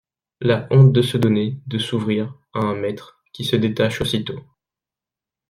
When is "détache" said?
3.55-4.01